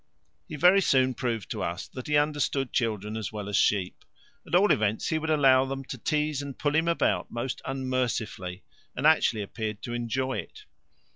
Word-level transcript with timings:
He 0.47 0.55
very 0.55 0.81
soon 0.81 1.13
proved 1.13 1.51
to 1.51 1.61
us 1.61 1.87
that 1.89 2.07
he 2.07 2.17
understood 2.17 2.73
children 2.73 3.15
as 3.15 3.31
well 3.31 3.47
as 3.47 3.55
sheep; 3.55 4.03
at 4.47 4.55
all 4.55 4.71
events 4.71 5.09
he 5.09 5.19
would 5.19 5.29
allow 5.29 5.63
them 5.65 5.83
to 5.83 5.97
tease 5.99 6.41
and 6.41 6.57
pull 6.57 6.73
him 6.73 6.87
about 6.87 7.29
most 7.29 7.61
unmercifully, 7.65 8.63
and 8.95 9.05
actually 9.05 9.43
appeared 9.43 9.83
to 9.83 9.93
enjoy 9.93 10.39
it. 10.39 10.65